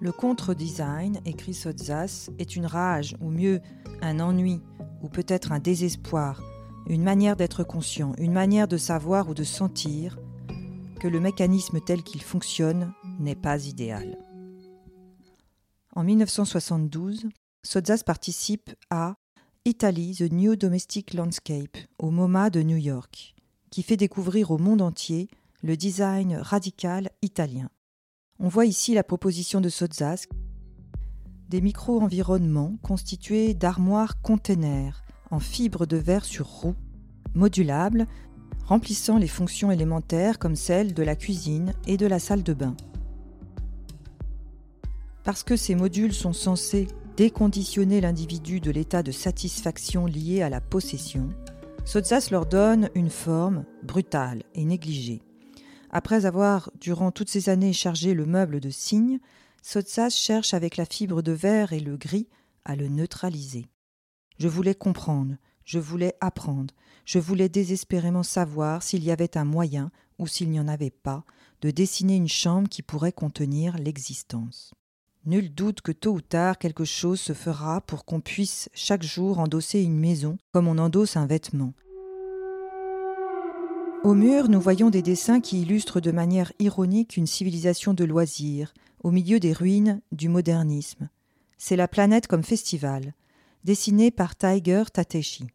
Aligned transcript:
Le 0.00 0.12
contre-design, 0.12 1.20
écrit 1.24 1.54
Sotzas, 1.54 2.30
est 2.38 2.56
une 2.56 2.66
rage, 2.66 3.16
ou 3.20 3.30
mieux, 3.30 3.60
un 4.02 4.20
ennui, 4.20 4.60
ou 5.02 5.08
peut-être 5.08 5.52
un 5.52 5.60
désespoir, 5.60 6.42
une 6.86 7.02
manière 7.02 7.36
d'être 7.36 7.64
conscient, 7.64 8.12
une 8.18 8.32
manière 8.32 8.68
de 8.68 8.76
savoir 8.76 9.28
ou 9.28 9.34
de 9.34 9.44
sentir 9.44 10.18
que 11.00 11.08
le 11.08 11.20
mécanisme 11.20 11.80
tel 11.80 12.02
qu'il 12.02 12.22
fonctionne 12.22 12.92
n'est 13.18 13.34
pas 13.34 13.66
idéal. 13.66 14.18
En 15.94 16.02
1972, 16.02 17.28
Sotzas 17.62 18.02
participe 18.04 18.70
à 18.90 19.14
Italy, 19.64 20.14
The 20.16 20.32
New 20.32 20.56
Domestic 20.56 21.14
Landscape, 21.14 21.78
au 21.98 22.10
MoMA 22.10 22.50
de 22.50 22.62
New 22.62 22.76
York, 22.76 23.34
qui 23.70 23.82
fait 23.82 23.96
découvrir 23.96 24.50
au 24.50 24.58
monde 24.58 24.82
entier 24.82 25.28
le 25.62 25.76
design 25.76 26.36
radical 26.36 27.10
italien. 27.22 27.70
On 28.40 28.48
voit 28.48 28.66
ici 28.66 28.94
la 28.94 29.04
proposition 29.04 29.60
de 29.60 29.68
Sotzas 29.68 30.26
des 31.48 31.60
micro-environnements 31.60 32.76
constitués 32.82 33.54
d'armoires 33.54 34.20
containers 34.22 35.04
en 35.30 35.38
fibre 35.38 35.86
de 35.86 35.96
verre 35.96 36.24
sur 36.24 36.46
roue, 36.46 36.74
modulables, 37.34 38.06
remplissant 38.64 39.18
les 39.18 39.28
fonctions 39.28 39.70
élémentaires 39.70 40.38
comme 40.38 40.56
celles 40.56 40.94
de 40.94 41.02
la 41.02 41.14
cuisine 41.14 41.74
et 41.86 41.96
de 41.96 42.06
la 42.06 42.18
salle 42.18 42.42
de 42.42 42.54
bain. 42.54 42.76
Parce 45.22 45.44
que 45.44 45.56
ces 45.56 45.74
modules 45.74 46.12
sont 46.12 46.32
censés 46.32 46.88
déconditionner 47.16 48.00
l'individu 48.00 48.58
de 48.58 48.70
l'état 48.70 49.02
de 49.02 49.12
satisfaction 49.12 50.06
lié 50.06 50.42
à 50.42 50.50
la 50.50 50.60
possession, 50.60 51.28
Sotzas 51.84 52.28
leur 52.30 52.46
donne 52.46 52.90
une 52.94 53.10
forme 53.10 53.64
brutale 53.82 54.42
et 54.54 54.64
négligée. 54.64 55.22
Après 55.96 56.26
avoir, 56.26 56.72
durant 56.80 57.12
toutes 57.12 57.30
ces 57.30 57.48
années, 57.48 57.72
chargé 57.72 58.14
le 58.14 58.26
meuble 58.26 58.58
de 58.58 58.68
signes, 58.68 59.20
Sotsas 59.62 60.10
cherche 60.10 60.52
avec 60.52 60.76
la 60.76 60.86
fibre 60.86 61.22
de 61.22 61.30
verre 61.30 61.72
et 61.72 61.78
le 61.78 61.96
gris 61.96 62.26
à 62.64 62.74
le 62.74 62.88
neutraliser. 62.88 63.66
Je 64.40 64.48
voulais 64.48 64.74
comprendre, 64.74 65.36
je 65.64 65.78
voulais 65.78 66.16
apprendre, 66.20 66.74
je 67.04 67.20
voulais 67.20 67.48
désespérément 67.48 68.24
savoir 68.24 68.82
s'il 68.82 69.04
y 69.04 69.12
avait 69.12 69.38
un 69.38 69.44
moyen, 69.44 69.92
ou 70.18 70.26
s'il 70.26 70.50
n'y 70.50 70.58
en 70.58 70.66
avait 70.66 70.90
pas, 70.90 71.24
de 71.60 71.70
dessiner 71.70 72.16
une 72.16 72.28
chambre 72.28 72.68
qui 72.68 72.82
pourrait 72.82 73.12
contenir 73.12 73.78
l'existence. 73.78 74.74
Nul 75.26 75.54
doute 75.54 75.80
que 75.80 75.92
tôt 75.92 76.14
ou 76.14 76.20
tard 76.20 76.58
quelque 76.58 76.84
chose 76.84 77.20
se 77.20 77.34
fera 77.34 77.80
pour 77.82 78.04
qu'on 78.04 78.20
puisse 78.20 78.68
chaque 78.74 79.04
jour 79.04 79.38
endosser 79.38 79.80
une 79.80 80.00
maison 80.00 80.38
comme 80.52 80.66
on 80.66 80.78
endosse 80.78 81.16
un 81.16 81.26
vêtement, 81.26 81.72
au 84.04 84.12
mur, 84.12 84.50
nous 84.50 84.60
voyons 84.60 84.90
des 84.90 85.00
dessins 85.00 85.40
qui 85.40 85.62
illustrent 85.62 85.98
de 85.98 86.12
manière 86.12 86.52
ironique 86.58 87.16
une 87.16 87.26
civilisation 87.26 87.94
de 87.94 88.04
loisirs, 88.04 88.74
au 89.02 89.10
milieu 89.10 89.40
des 89.40 89.54
ruines 89.54 90.02
du 90.12 90.28
modernisme. 90.28 91.08
C'est 91.56 91.74
la 91.74 91.88
planète 91.88 92.26
comme 92.26 92.42
festival, 92.42 93.14
dessiné 93.64 94.10
par 94.10 94.36
Tiger 94.36 94.84
Tateshi. 94.92 95.46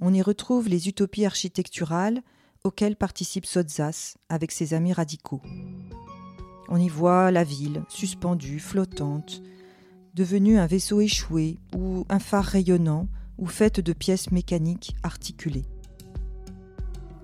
On 0.00 0.14
y 0.14 0.22
retrouve 0.22 0.68
les 0.68 0.86
utopies 0.86 1.26
architecturales 1.26 2.22
auxquelles 2.62 2.94
participe 2.94 3.44
Sotzas 3.44 4.14
avec 4.28 4.52
ses 4.52 4.72
amis 4.72 4.92
radicaux. 4.92 5.42
On 6.68 6.76
y 6.76 6.88
voit 6.88 7.32
la 7.32 7.42
ville, 7.42 7.82
suspendue, 7.88 8.60
flottante, 8.60 9.42
devenue 10.14 10.58
un 10.58 10.66
vaisseau 10.66 11.00
échoué 11.00 11.58
ou 11.74 12.04
un 12.08 12.20
phare 12.20 12.44
rayonnant 12.44 13.08
ou 13.36 13.48
faite 13.48 13.80
de 13.80 13.92
pièces 13.92 14.30
mécaniques 14.30 14.94
articulées. 15.02 15.66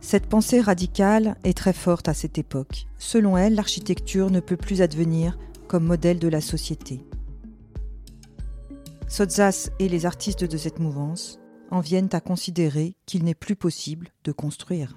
Cette 0.09 0.27
pensée 0.27 0.61
radicale 0.61 1.35
est 1.43 1.59
très 1.59 1.73
forte 1.73 2.07
à 2.07 2.15
cette 2.15 2.39
époque. 2.39 2.87
Selon 2.97 3.37
elle, 3.37 3.57
l'architecture 3.57 4.31
ne 4.31 4.39
peut 4.39 4.57
plus 4.57 4.81
advenir 4.81 5.37
comme 5.67 5.85
modèle 5.85 6.21
de 6.21 6.29
la 6.29 6.41
société. 6.41 7.05
Sotzas 9.09 9.71
et 9.81 9.89
les 9.89 10.07
artistes 10.07 10.45
de 10.45 10.57
cette 10.57 10.79
mouvance 10.79 11.41
en 11.73 11.81
viennent 11.81 12.11
à 12.13 12.21
considérer 12.21 12.95
qu'il 13.05 13.25
n'est 13.25 13.35
plus 13.35 13.57
possible 13.57 14.11
de 14.23 14.31
construire. 14.31 14.95